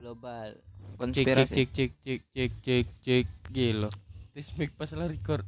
[0.00, 0.56] global.
[0.56, 3.90] Cek cek konspirasi cek cek cek cek cek cek gila.
[4.32, 5.44] Tes mic pas lah record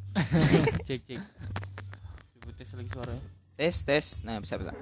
[0.86, 1.20] cek cek
[2.36, 3.24] coba tes lagi suaranya
[3.56, 4.06] tes tes.
[4.20, 4.72] Nah bisa bisa.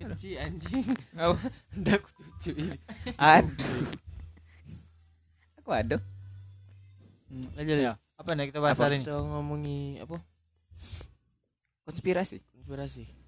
[0.00, 0.88] Kecil anjing.
[1.20, 1.36] Oh,
[1.76, 2.76] udah aku cucu ini
[3.20, 3.86] aduh.
[5.60, 6.02] Aku aduh.
[7.60, 7.92] Aja ya.
[8.16, 8.88] Apa nih kita bahas Apa?
[8.88, 9.04] hari ini?
[9.04, 10.16] kita ngomongi apa?
[11.84, 12.40] Konspirasi.
[12.56, 13.19] Konspirasi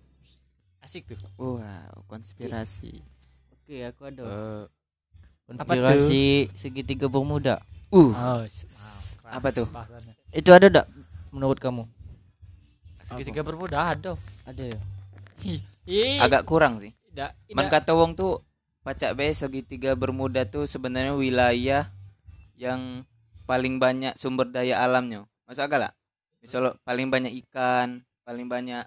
[0.83, 1.19] Asik tuh.
[1.39, 2.99] wow konspirasi.
[3.55, 4.23] Oke aku ada.
[4.27, 4.65] Eh,
[5.47, 7.99] konspirasi segitiga bermuda uh.
[7.99, 9.67] Oh, wow, keras Apa tuh?
[9.69, 10.15] bahasannya.
[10.33, 10.87] itu ada enggak
[11.31, 11.85] menurut kamu?
[13.05, 14.17] Segitiga bermuda ada.
[14.49, 14.81] ada ya?
[16.25, 16.97] Agak kurang sih.
[17.13, 18.41] Tidak Man kata wong tuh
[18.83, 21.85] pacak be segitiga bermuda tuh sebenarnya wilayah
[22.57, 23.05] yang
[23.45, 25.29] paling banyak sumber daya alamnya.
[25.45, 25.93] Masuk akal lah?
[26.41, 28.83] Misal paling banyak ikan, paling banyak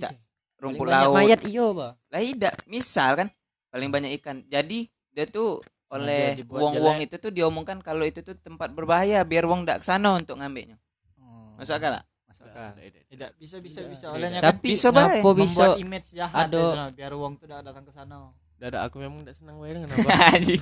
[0.00, 0.12] Cak,
[0.60, 1.16] rumput Paling laut.
[1.16, 3.28] mayat iyo bah Lah tidak, misal kan
[3.68, 4.44] paling banyak ikan.
[4.46, 5.58] Jadi dia tuh
[5.90, 10.14] oleh wong-wong itu tuh diomongkan kalau itu tuh tempat berbahaya biar wong ndak ke sana
[10.14, 10.78] untuk ngambilnya.
[11.18, 12.04] Oh, Masuk akal lah?
[12.24, 12.78] masuk akal.
[13.10, 15.18] Tidak bisa bisa Tidak, bisa olehnya kan tapi bisa bae.
[15.18, 18.30] membuat image jahat di sana, biar uang tuh tidak datang ke sana.
[18.60, 20.60] Udah ada aku memang tidak senang bayar kenapa Anjing.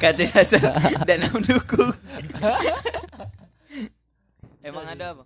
[0.00, 0.64] Kacau dasar
[1.04, 1.92] dan mendukung.
[4.62, 5.24] Emang ada apa?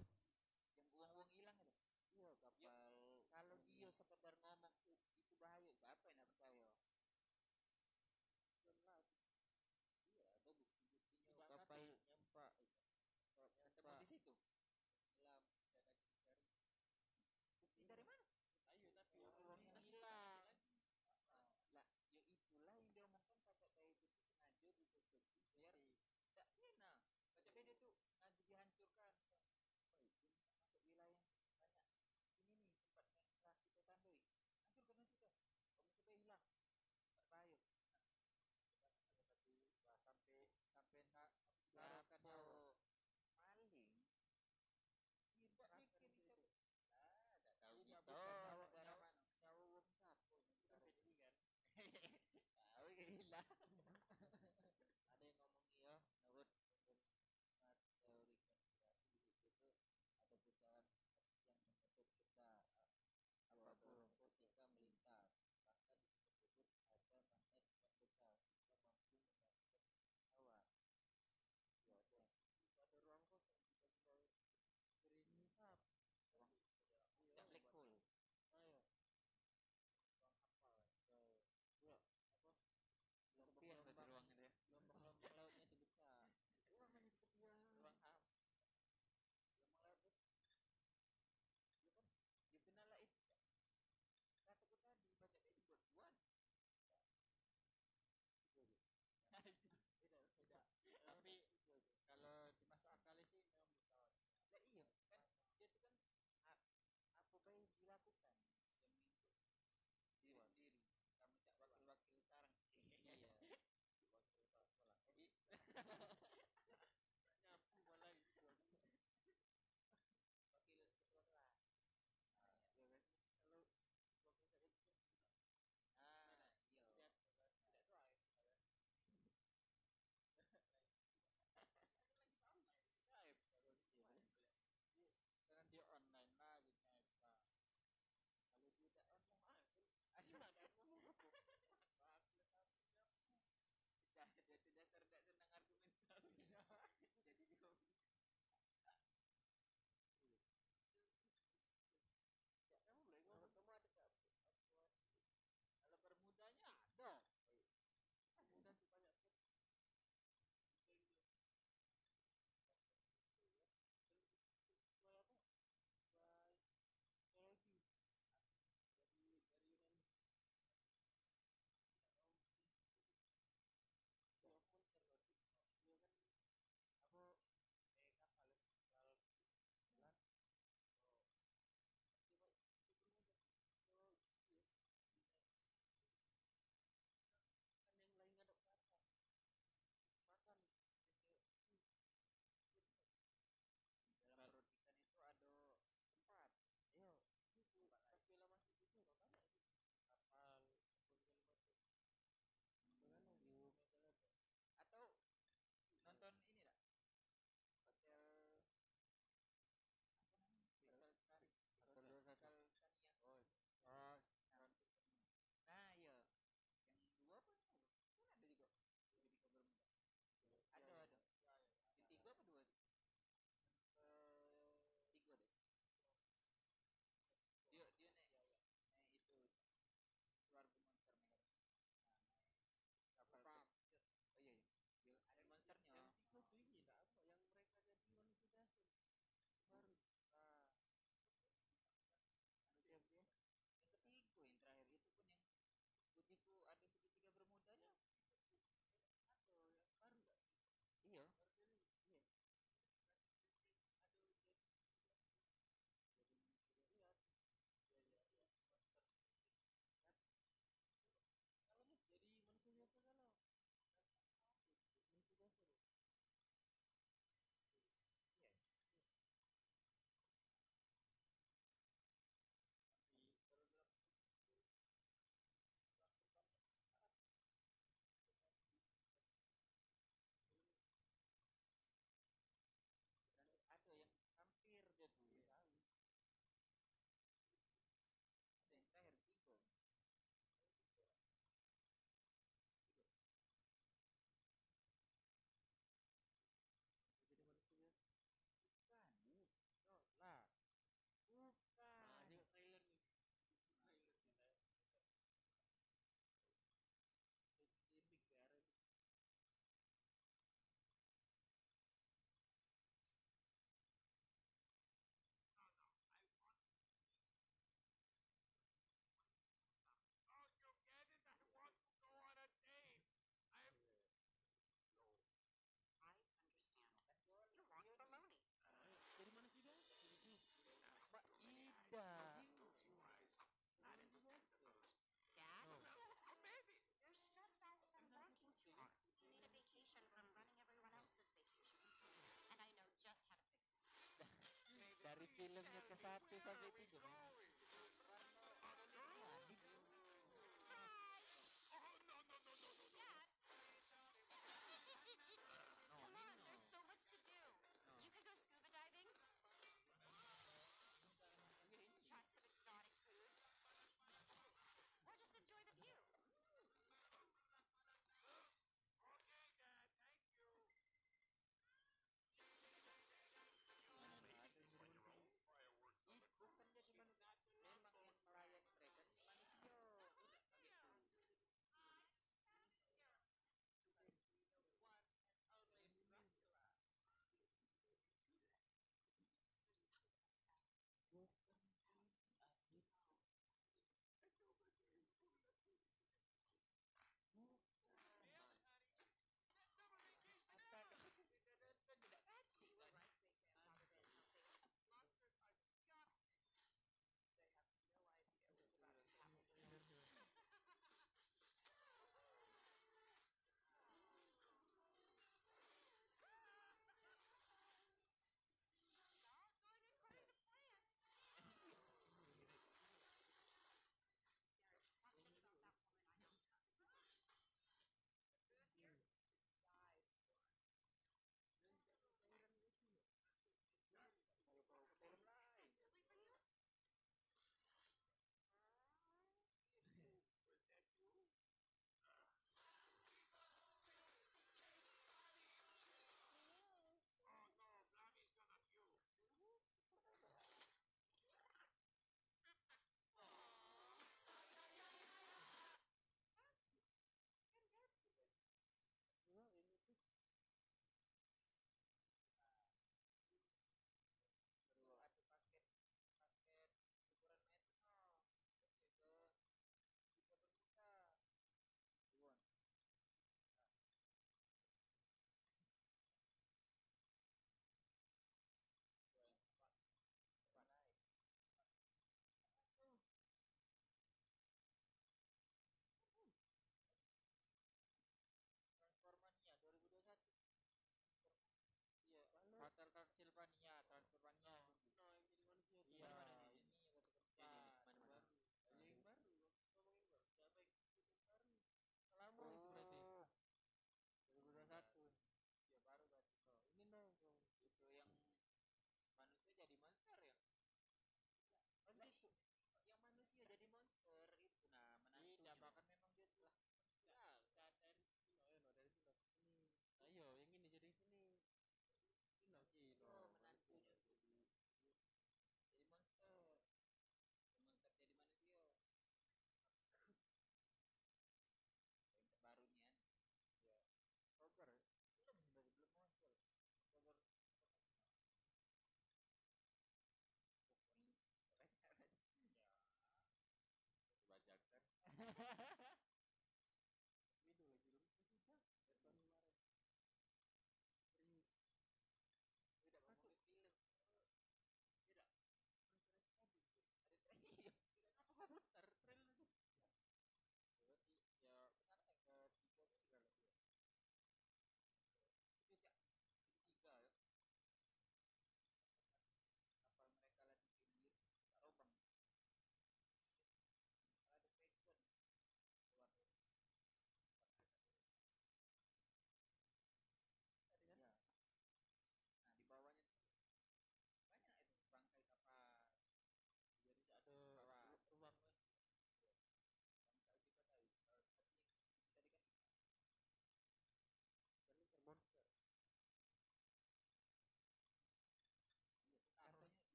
[346.07, 347.26] Satu sampai tiga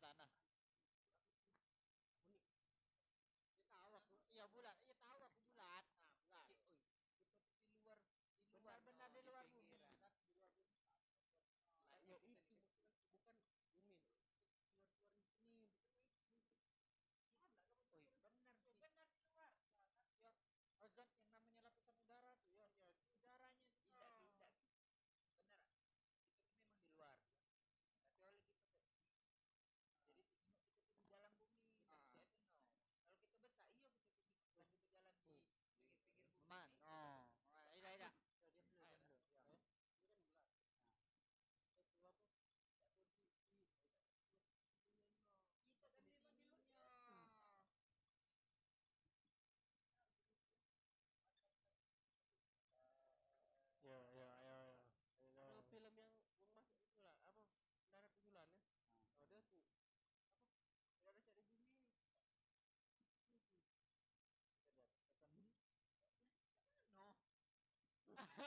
[0.00, 0.28] tanah.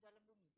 [0.00, 0.49] dalam dunia.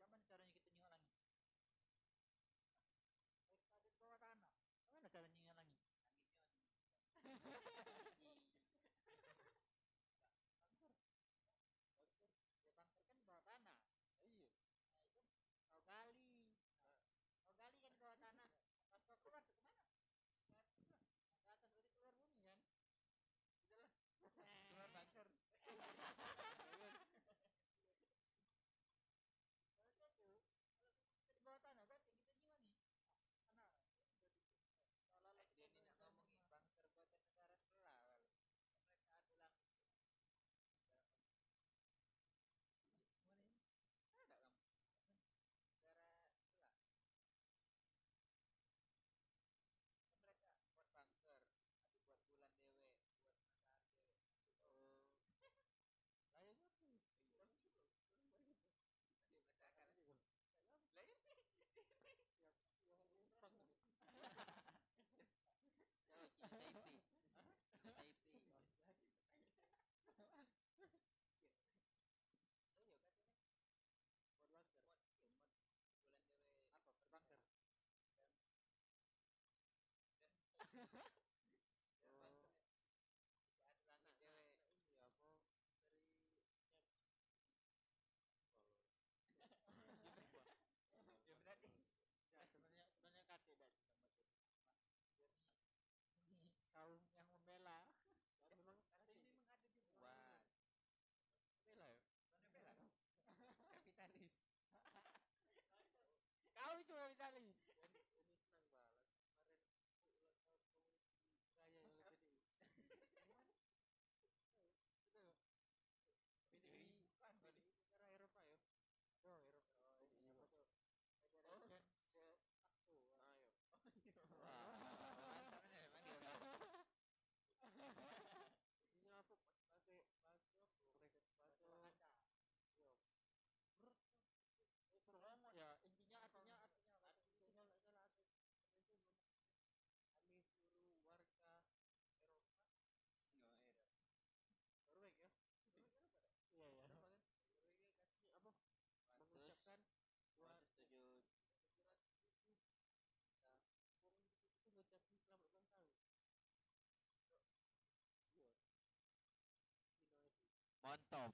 [160.93, 161.33] 湾到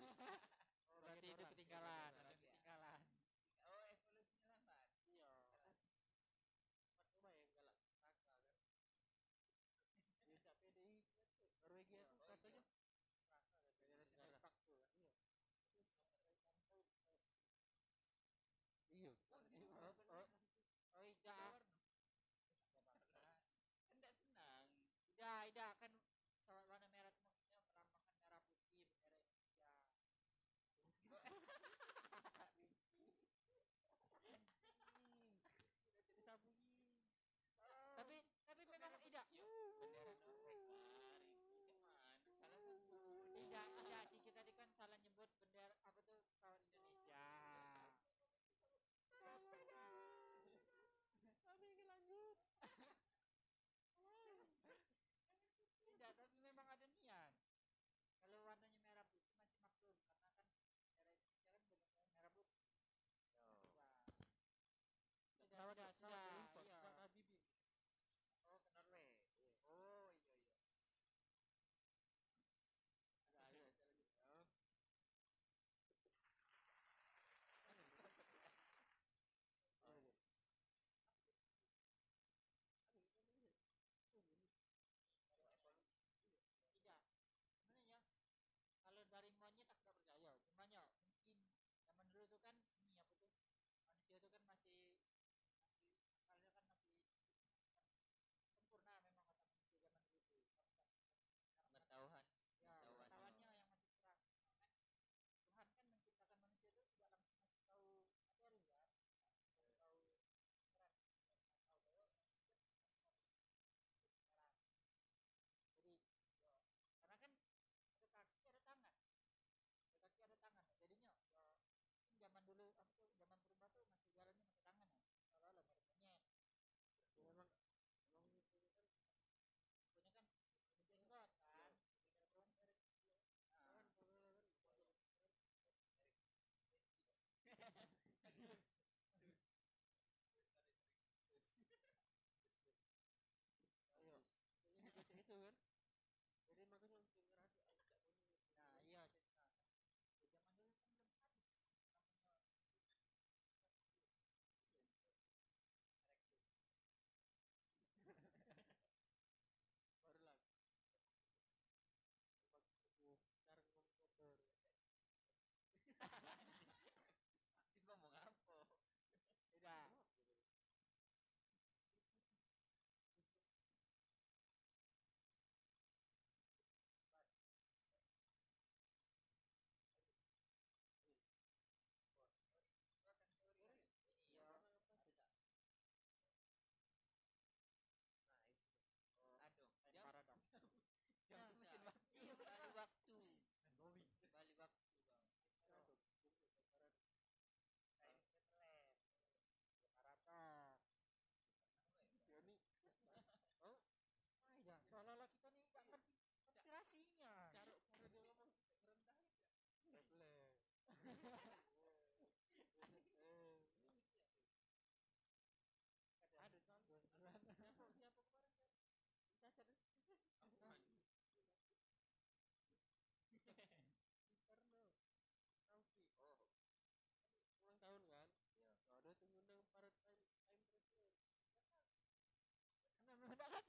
[0.00, 0.53] mentalnya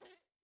[0.00, 0.35] happened?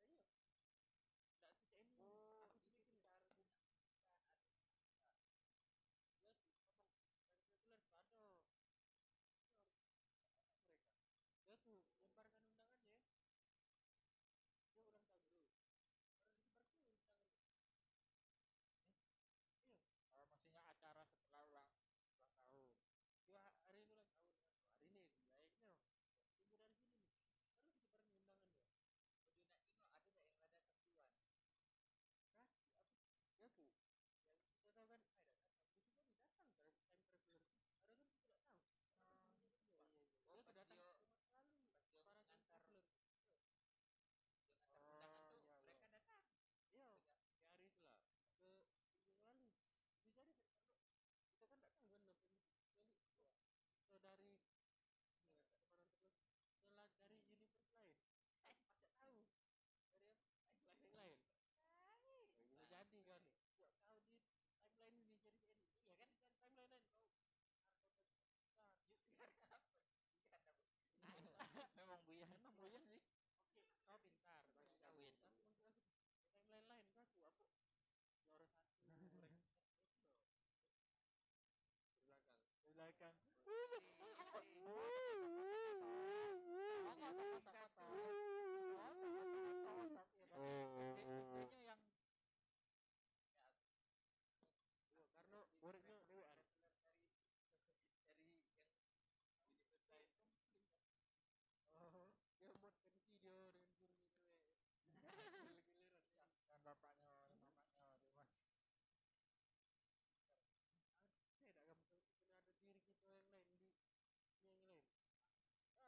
[83.03, 83.32] America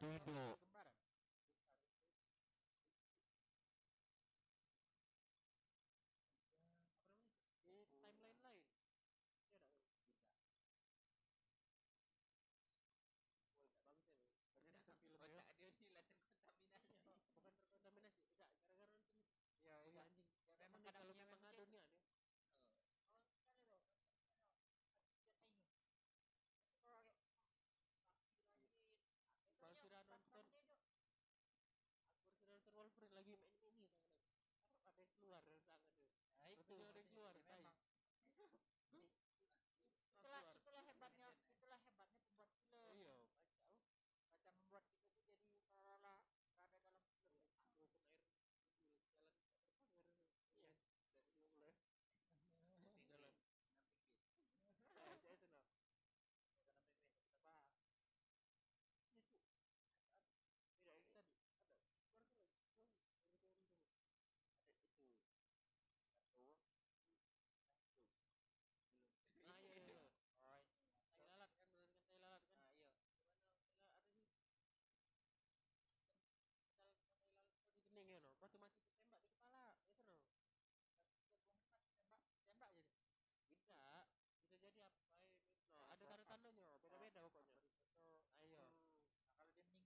[0.04, 0.63] Tidak.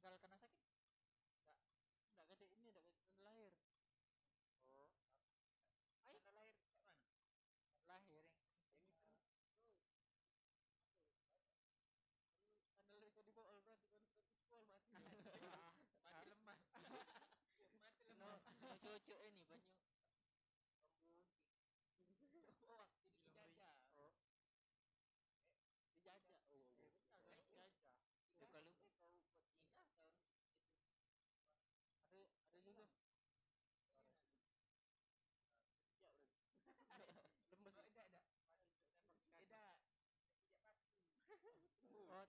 [0.09, 0.38] Kalau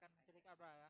[0.00, 0.88] akan cerita apa ya.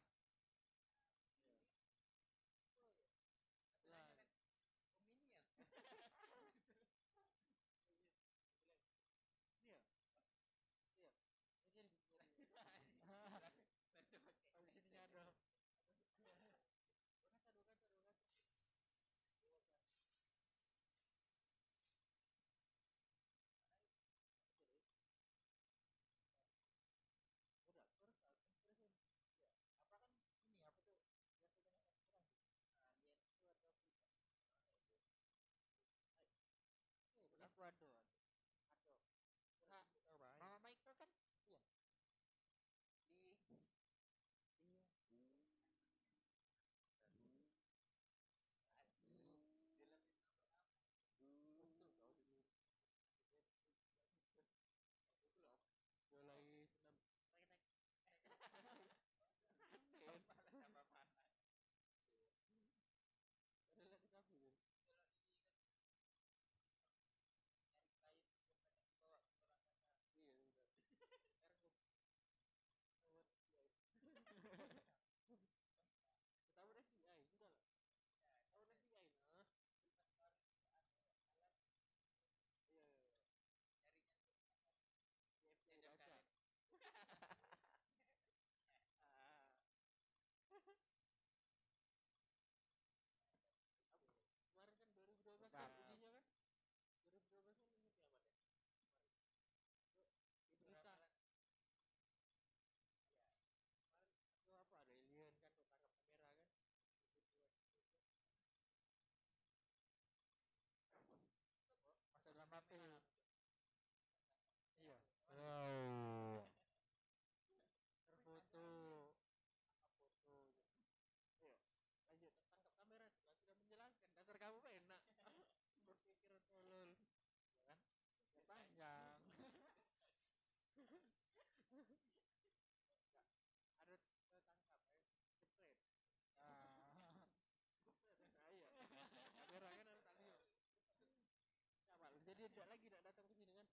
[142.31, 143.67] jadi tidak lagi tidak datang ke sini kan?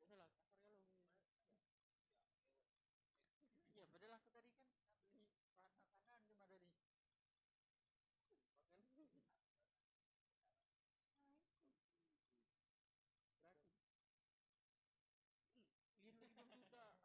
[0.00, 0.32] Nggak salah
[3.76, 4.64] ya padahal aku tadi kan
[5.12, 5.52] beli bahan
[6.00, 7.04] makanan cuma tadi makan
[13.36, 13.76] gratis.
[16.00, 16.88] Lihat lagi enam juta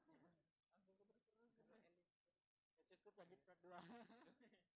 [2.87, 3.83] ya cukup lanjut dua.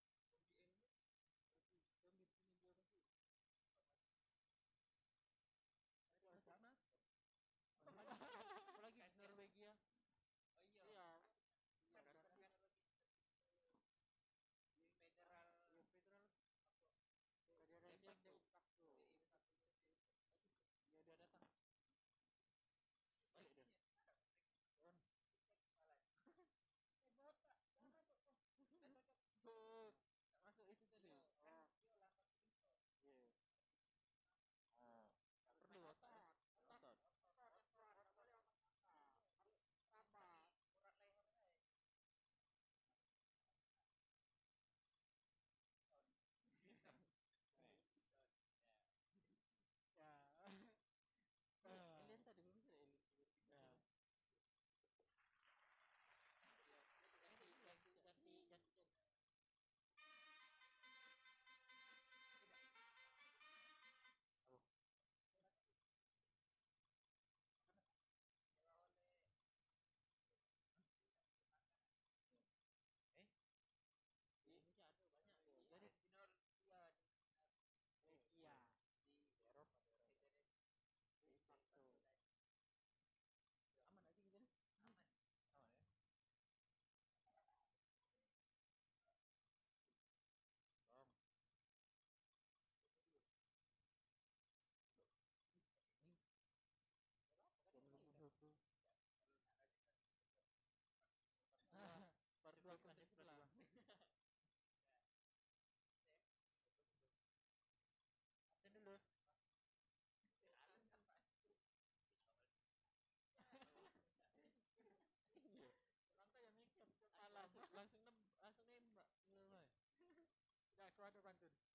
[120.99, 121.66] right, right, right.